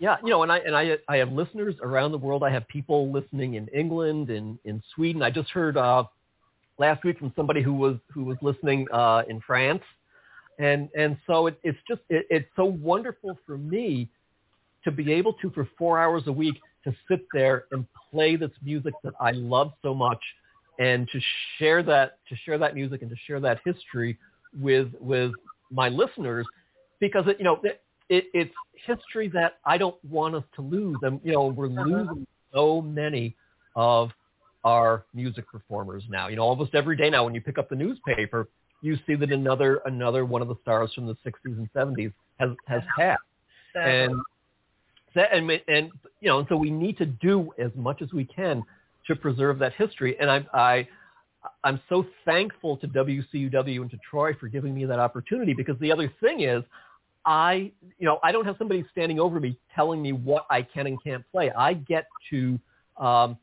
[0.00, 2.42] yeah, you know, and I and I I have listeners around the world.
[2.42, 5.22] I have people listening in England and in Sweden.
[5.22, 6.04] I just heard uh,
[6.78, 9.82] last week from somebody who was who was listening uh, in France,
[10.58, 14.08] and and so it, it's just it, it's so wonderful for me
[14.84, 18.50] to be able to for four hours a week to sit there and play this
[18.62, 20.22] music that I love so much,
[20.78, 21.20] and to
[21.58, 24.18] share that to share that music and to share that history
[24.60, 25.32] with with
[25.70, 26.46] my listeners,
[27.00, 27.60] because it, you know.
[27.64, 28.54] It, it, it's
[28.86, 30.96] history that I don't want us to lose.
[31.02, 31.82] And, you know, we're uh-huh.
[31.82, 33.36] losing so many
[33.76, 34.10] of
[34.64, 36.28] our music performers now.
[36.28, 38.48] You know, almost every day now when you pick up the newspaper,
[38.80, 42.50] you see that another another one of the stars from the 60s and 70s has
[42.66, 43.20] has passed.
[43.74, 44.14] And
[45.14, 48.62] and and you know, and so we need to do as much as we can
[49.06, 50.16] to preserve that history.
[50.20, 50.88] And I I
[51.64, 55.92] I'm so thankful to WCUW and to Troy for giving me that opportunity because the
[55.92, 56.62] other thing is
[57.24, 60.86] I, you know, I don't have somebody standing over me telling me what I can
[60.86, 61.50] and can't play.
[61.50, 62.58] I get to
[62.96, 63.36] um,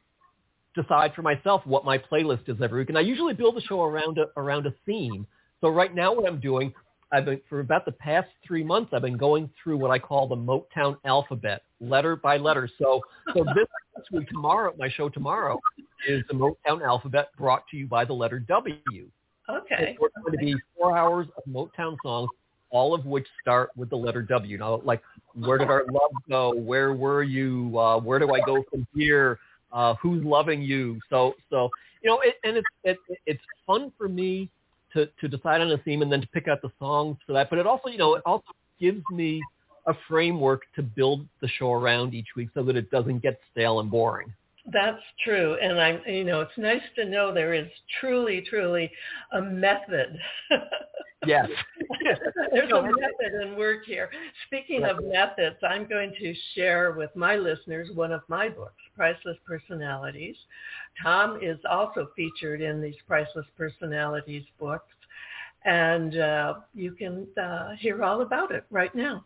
[0.75, 3.83] decide for myself what my playlist is every week, and I usually build the show
[3.83, 5.25] around a around a theme.
[5.61, 6.73] So right now, what I'm doing,
[7.11, 10.27] I've been for about the past three months, I've been going through what I call
[10.27, 12.69] the Motown alphabet, letter by letter.
[12.79, 13.01] So,
[13.33, 15.59] so this, this week, tomorrow, my show tomorrow
[16.07, 18.75] is the Motown alphabet, brought to you by the letter W.
[19.49, 19.95] Okay.
[19.99, 22.29] It's going to be four hours of Motown songs
[22.75, 24.57] all of which start with the letter W.
[24.57, 25.01] Know, like
[25.33, 26.53] where did our love go?
[26.53, 27.77] Where were you?
[27.77, 29.39] Uh, where do I go from here?
[29.71, 30.99] Uh, who's loving you?
[31.09, 31.69] So, so
[32.01, 34.49] you know, it, and it's it, it's fun for me
[34.93, 37.49] to to decide on a theme and then to pick out the songs for that.
[37.49, 38.45] But it also, you know, it also
[38.79, 39.41] gives me
[39.87, 43.79] a framework to build the show around each week so that it doesn't get stale
[43.79, 44.33] and boring.
[44.71, 47.67] That's true, and I'm, you know, it's nice to know there is
[47.99, 48.91] truly, truly
[49.33, 50.17] a method.
[51.25, 51.49] Yes.
[52.51, 54.09] There's a method in work here.
[54.47, 59.37] Speaking of methods, I'm going to share with my listeners one of my books, Priceless
[59.45, 60.35] Personalities.
[61.01, 64.93] Tom is also featured in these Priceless Personalities books,
[65.63, 69.25] and uh, you can uh, hear all about it right now.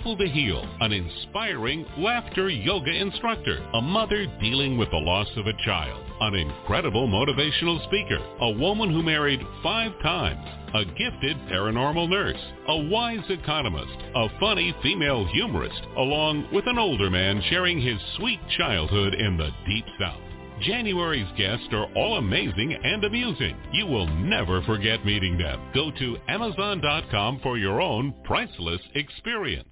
[0.01, 5.53] to heal, an inspiring laughter yoga instructor, a mother dealing with the loss of a
[5.63, 12.41] child, an incredible motivational speaker, a woman who married five times, a gifted paranormal nurse,
[12.67, 18.39] a wise economist, a funny female humorist, along with an older man sharing his sweet
[18.57, 20.30] childhood in the deep south.
[20.61, 23.57] January's guests are all amazing and amusing.
[23.71, 25.59] You will never forget meeting them.
[25.73, 29.67] Go to Amazon.com for your own priceless experience.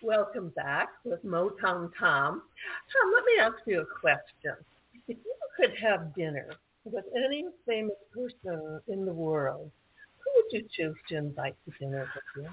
[0.00, 2.42] Welcome back with Motown Tom.
[2.92, 4.54] Tom, let me ask you a question.
[5.08, 6.46] If you could have dinner
[6.84, 9.72] with any famous person in the world,
[10.18, 12.50] who would you choose to invite to dinner with you?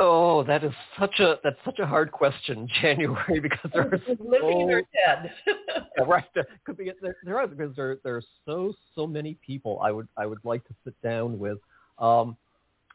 [0.00, 4.68] Oh, that is such a that's such a hard question, January, because there are living
[4.68, 5.30] so, or dead.
[5.46, 6.24] yeah, right.
[6.34, 9.92] There could be there, there are because there there are so so many people I
[9.92, 11.58] would I would like to sit down with.
[11.98, 12.36] Um,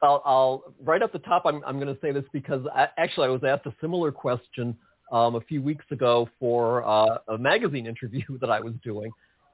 [0.02, 1.44] I'll, I'll right up the top.
[1.46, 4.76] I'm I'm going to say this because I, actually I was asked a similar question
[5.12, 9.12] um, a few weeks ago for uh, a magazine interview that I was doing,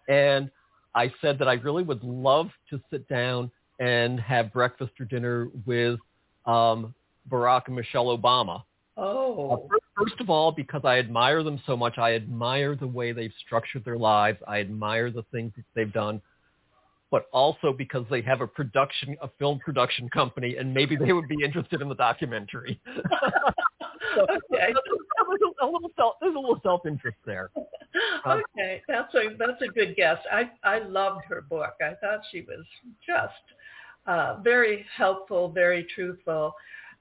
[0.08, 0.49] and
[0.96, 5.50] I said that I really would love to sit down and have breakfast or dinner
[5.65, 6.00] with
[6.46, 6.94] um,
[7.30, 8.63] Barack and Michelle Obama.
[8.98, 9.69] Oh.
[9.71, 13.34] Uh, first of all, because I admire them so much, I admire the way they've
[13.46, 14.38] structured their lives.
[14.48, 16.21] I admire the things that they've done,
[17.10, 21.28] but also because they have a production, a film production company, and maybe they would
[21.28, 22.80] be interested in the documentary.
[24.17, 24.38] okay.
[24.52, 27.50] There's a, little self, there's a little self-interest there.
[28.26, 30.17] Um, okay, that's a that's a good guess.
[30.32, 31.74] I I loved her book.
[31.82, 32.65] I thought she was
[33.06, 33.34] just
[34.06, 36.54] uh, very helpful, very truthful,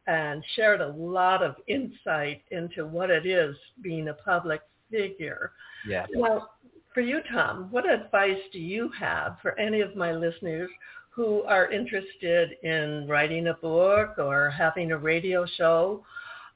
[0.07, 5.53] and shared a lot of insight into what it is being a public figure.
[5.87, 6.07] Yeah.
[6.17, 6.51] Well,
[6.95, 10.71] for you, Tom, what advice do you have for any of my listeners
[11.11, 16.05] who are interested in writing a book or having a radio show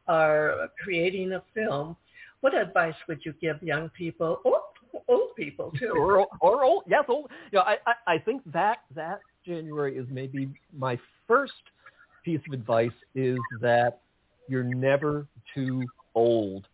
[0.09, 1.97] or creating a film?
[2.41, 4.61] What advice would you give young people or
[5.09, 5.93] old people too?
[5.97, 7.31] Or, or old, yes, old.
[7.53, 11.53] You know, I, I, I think that that January is maybe my first
[12.27, 14.01] piece of advice is that
[14.49, 16.67] you're never too old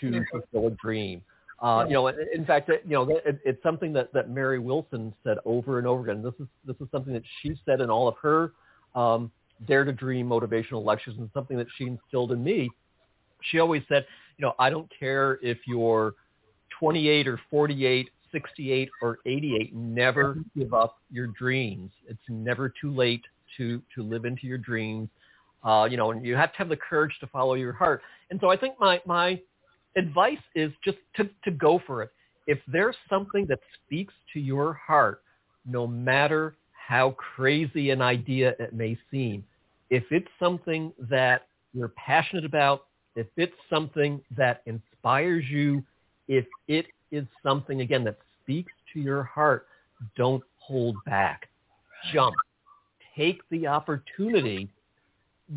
[0.00, 1.22] to fulfill a dream.
[1.60, 5.38] Uh, you know, in fact, you know, it, it's something that, that Mary Wilson said
[5.44, 6.22] over and over again.
[6.22, 8.52] This is this is something that she said in all of her
[8.94, 9.30] um,
[9.66, 12.68] Dare to Dream motivational lectures, and something that she instilled in me.
[13.50, 14.04] She always said,
[14.36, 16.14] you know, I don't care if you're
[16.78, 19.74] 28 or 48, 68 or 88.
[19.74, 21.90] Never give up your dreams.
[22.08, 23.24] It's never too late
[23.56, 25.08] to to live into your dreams.
[25.64, 28.02] Uh, you know, and you have to have the courage to follow your heart.
[28.30, 29.40] And so I think my my
[29.96, 32.10] advice is just to, to go for it.
[32.46, 35.22] If there's something that speaks to your heart,
[35.66, 39.44] no matter how crazy an idea it may seem,
[39.90, 42.86] if it's something that you're passionate about,
[43.16, 45.82] if it's something that inspires you,
[46.28, 49.66] if it is something, again, that speaks to your heart,
[50.16, 51.48] don't hold back.
[52.12, 52.34] Jump.
[53.18, 54.70] Take the opportunity.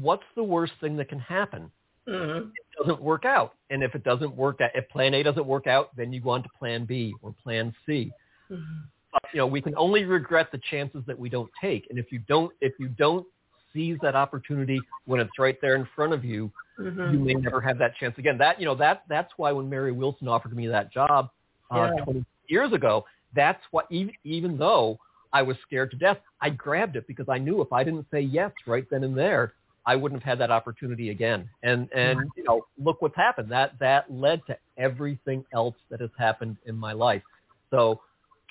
[0.01, 1.71] What's the worst thing that can happen?
[2.07, 2.47] Mm-hmm.
[2.49, 3.53] It doesn't work out.
[3.69, 6.31] And if it doesn't work out, if plan A doesn't work out, then you go
[6.31, 8.11] on to plan B or plan C.
[8.51, 8.79] Mm-hmm.
[9.13, 11.87] But, you know, we can only regret the chances that we don't take.
[11.89, 13.25] And if you don't, if you don't
[13.73, 17.13] seize that opportunity when it's right there in front of you, mm-hmm.
[17.13, 18.37] you may never have that chance again.
[18.37, 21.29] That, you know, that, that's why when Mary Wilson offered me that job
[21.69, 22.03] uh, yeah.
[22.03, 23.05] 20 years ago,
[23.35, 24.99] that's what, even, even though
[25.33, 28.21] I was scared to death, I grabbed it because I knew if I didn't say
[28.21, 29.53] yes right then and there,
[29.85, 31.49] I wouldn't have had that opportunity again.
[31.63, 32.27] And and Mm-hmm.
[32.35, 33.51] you know, look what's happened.
[33.51, 37.23] That that led to everything else that has happened in my life.
[37.71, 38.01] So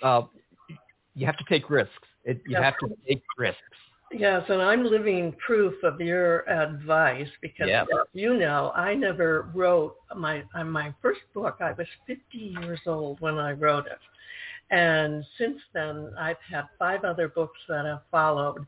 [0.02, 0.22] uh,
[1.14, 1.92] you have to take risks.
[2.24, 2.62] It, you Yeah.
[2.62, 3.58] have to take risks.
[4.12, 7.68] Yes, and I'm living proof of your advice because,
[8.12, 11.56] you know, I never wrote my my first book.
[11.60, 13.98] I was 50 years old when I wrote it,
[14.70, 18.66] and since then I've had five other books that have followed,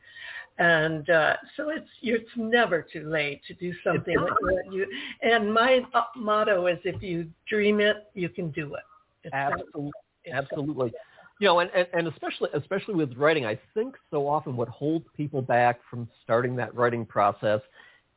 [0.58, 4.86] and uh, so it's it's never too late to do something that you.
[5.22, 8.82] And my uh, motto is, if you dream it, you can do it.
[9.24, 9.92] It's that- Absolutely.
[10.32, 10.92] Absolutely.
[11.40, 15.06] You know, and, and, and especially especially with writing, I think so often what holds
[15.16, 17.60] people back from starting that writing process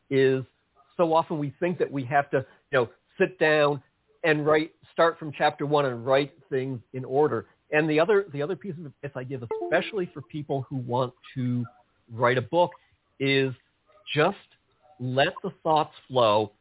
[0.09, 0.43] is
[0.97, 3.81] so often we think that we have to, you know, sit down
[4.23, 7.47] and write start from chapter one and write things in order.
[7.71, 11.13] And the other the other piece of advice I give, especially for people who want
[11.35, 11.65] to
[12.11, 12.71] write a book,
[13.19, 13.53] is
[14.13, 14.37] just
[14.99, 16.51] let the thoughts flow,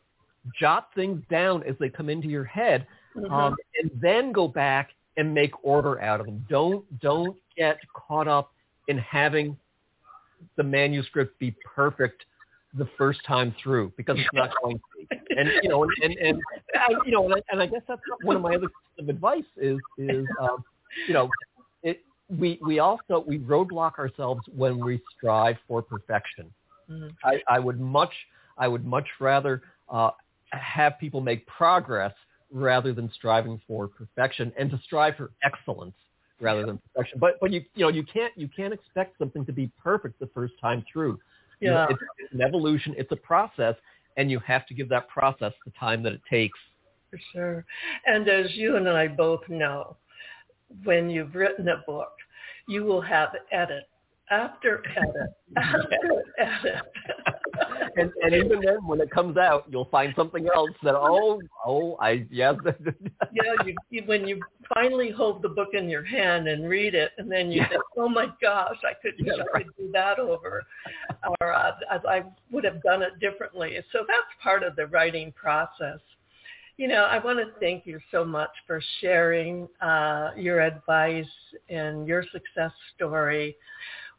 [0.59, 2.87] jot things down as they come into your head,
[3.17, 3.31] Mhm.
[3.31, 6.45] um, and then go back and make order out of them.
[6.49, 8.53] Don't don't get caught up
[8.89, 9.57] in having
[10.57, 12.27] the manuscript be perfect
[12.75, 15.37] the first time through because it's not going to be.
[15.37, 16.43] And you know, and and, and
[16.75, 19.09] I, you know, and I, and I guess that's one of my other pieces of
[19.09, 20.65] advice is is um,
[21.07, 21.31] you know,
[21.83, 26.53] it we we also we roadblock ourselves when we strive for perfection.
[26.91, 27.15] Mhm.
[27.25, 28.13] I, I would much
[28.59, 30.11] I would much rather uh,
[30.51, 32.13] have people make progress
[32.51, 35.97] rather than striving for perfection and to strive for excellence
[36.41, 37.19] rather than perfection.
[37.19, 40.29] But but you you know you can't you can't expect something to be perfect the
[40.29, 41.19] first time through.
[41.61, 41.87] You know, Yeah.
[41.91, 42.95] it's, it's an evolution.
[42.99, 43.75] It's a process,
[44.17, 46.59] and you have to give that process the time that it takes.
[47.11, 47.65] For sure.
[48.07, 49.97] And as you and I both know,
[50.83, 52.13] when you've written a book,
[52.67, 53.85] you will have edit
[54.31, 56.83] after edit after edit.
[57.97, 61.97] and and even then, when it comes out, you'll find something else that oh oh
[62.01, 62.57] I yes
[63.33, 64.41] yeah, you, you, when you
[64.75, 67.69] finally hold the book in your hand and read it, and then you Yeah.
[67.69, 70.63] think, "Oh my gosh, I could, Yeah, I could do that over,"
[71.41, 73.79] or uh, I, I would have done it differently.
[73.93, 76.01] So that's part of the writing process.
[76.77, 81.25] You know, I want to thank you so much for sharing uh, your advice
[81.69, 83.57] and your success story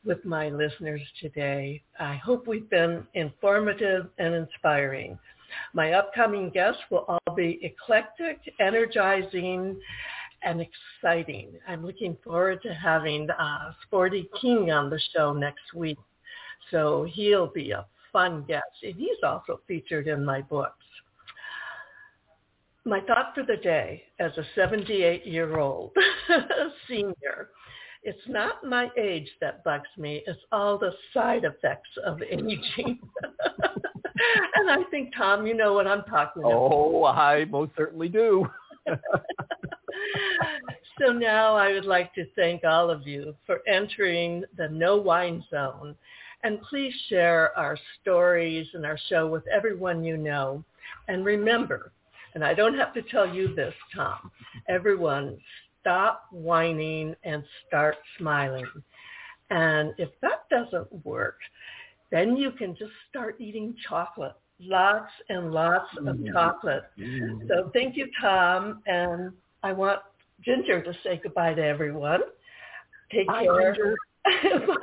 [0.05, 1.83] with my listeners today.
[1.99, 5.19] I hope we've been informative and inspiring.
[5.73, 9.77] My upcoming guests will all be eclectic, energizing,
[10.41, 11.49] and exciting.
[11.67, 15.97] I'm looking forward to having uh, Sporty King on the show next week.
[16.71, 18.63] So he'll be a fun guest.
[18.81, 20.84] And he's also featured in my books.
[22.87, 25.91] My thought for the day as a 78-year-old
[26.87, 27.49] senior,
[28.03, 30.21] it's not my age that bugs me.
[30.27, 32.99] It's all the side effects of aging.
[34.55, 36.53] and I think, Tom, you know what I'm talking about.
[36.53, 38.47] Oh, I most certainly do.
[40.99, 45.43] so now I would like to thank all of you for entering the No Whine
[45.49, 45.95] Zone.
[46.43, 50.63] And please share our stories and our show with everyone you know.
[51.07, 51.91] And remember,
[52.35, 54.29] and I don't have to tell you this, Tom,
[54.69, 55.37] everyone
[55.81, 58.65] stop whining and start smiling.
[59.49, 61.37] And if that doesn't work,
[62.11, 66.33] then you can just start eating chocolate, lots and lots of mm-hmm.
[66.33, 66.83] chocolate.
[66.99, 67.47] Mm-hmm.
[67.47, 68.81] So thank you, Tom.
[68.85, 69.31] And
[69.63, 70.01] I want
[70.43, 72.21] Ginger to say goodbye to everyone.
[73.11, 73.73] Take Hi, care.
[73.73, 73.95] Ginger.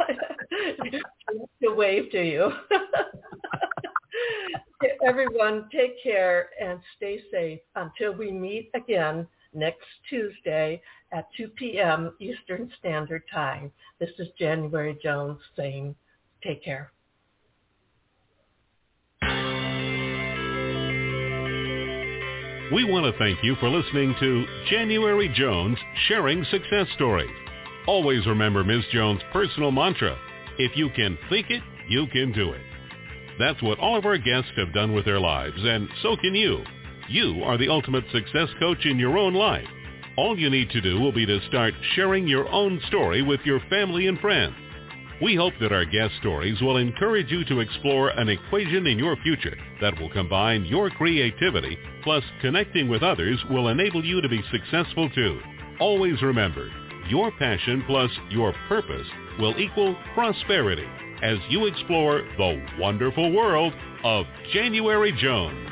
[1.62, 2.50] to wave to you.
[5.04, 10.80] Everyone, take care and stay safe until we meet again next Tuesday
[11.12, 12.14] at 2 p.m.
[12.20, 13.70] Eastern Standard Time.
[13.98, 15.94] This is January Jones saying
[16.42, 16.92] take care.
[22.72, 25.76] We want to thank you for listening to January Jones
[26.08, 27.30] Sharing Success Stories.
[27.86, 28.84] Always remember Ms.
[28.92, 30.16] Jones' personal mantra,
[30.58, 32.71] if you can think it, you can do it.
[33.42, 36.62] That's what all of our guests have done with their lives, and so can you.
[37.08, 39.66] You are the ultimate success coach in your own life.
[40.16, 43.58] All you need to do will be to start sharing your own story with your
[43.68, 44.54] family and friends.
[45.20, 49.16] We hope that our guest stories will encourage you to explore an equation in your
[49.16, 54.40] future that will combine your creativity plus connecting with others will enable you to be
[54.52, 55.40] successful too.
[55.80, 56.70] Always remember,
[57.08, 59.06] your passion plus your purpose
[59.40, 60.86] will equal prosperity
[61.22, 63.72] as you explore the wonderful world
[64.04, 65.71] of January Jones.